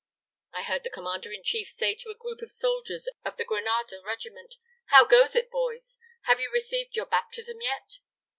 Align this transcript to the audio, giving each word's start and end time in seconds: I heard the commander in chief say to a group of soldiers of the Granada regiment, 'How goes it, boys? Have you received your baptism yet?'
I 0.51 0.63
heard 0.63 0.81
the 0.83 0.89
commander 0.89 1.31
in 1.31 1.43
chief 1.43 1.69
say 1.69 1.93
to 1.93 2.09
a 2.09 2.15
group 2.15 2.41
of 2.41 2.49
soldiers 2.49 3.07
of 3.23 3.37
the 3.37 3.45
Granada 3.45 4.01
regiment, 4.03 4.55
'How 4.87 5.05
goes 5.05 5.35
it, 5.35 5.51
boys? 5.51 5.99
Have 6.23 6.39
you 6.39 6.49
received 6.51 6.95
your 6.95 7.05
baptism 7.05 7.61
yet?' 7.61 7.99